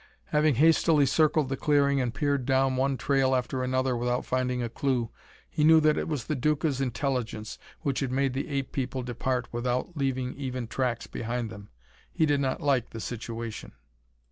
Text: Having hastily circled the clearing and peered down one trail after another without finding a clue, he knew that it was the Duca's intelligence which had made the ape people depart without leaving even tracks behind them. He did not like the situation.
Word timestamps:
Having 0.29 0.55
hastily 0.55 1.05
circled 1.05 1.47
the 1.49 1.55
clearing 1.55 2.01
and 2.01 2.11
peered 2.11 2.43
down 2.47 2.75
one 2.75 2.97
trail 2.97 3.35
after 3.35 3.61
another 3.61 3.95
without 3.95 4.25
finding 4.25 4.63
a 4.63 4.67
clue, 4.67 5.11
he 5.47 5.63
knew 5.63 5.79
that 5.79 5.95
it 5.95 6.07
was 6.07 6.23
the 6.25 6.33
Duca's 6.35 6.81
intelligence 6.81 7.59
which 7.81 7.99
had 7.99 8.11
made 8.11 8.33
the 8.33 8.47
ape 8.47 8.71
people 8.71 9.03
depart 9.03 9.47
without 9.51 9.95
leaving 9.95 10.33
even 10.33 10.65
tracks 10.65 11.05
behind 11.05 11.51
them. 11.51 11.69
He 12.11 12.25
did 12.25 12.39
not 12.39 12.61
like 12.61 12.89
the 12.89 12.99
situation. 12.99 13.73